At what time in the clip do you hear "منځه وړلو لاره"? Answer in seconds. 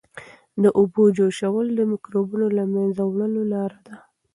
2.73-3.79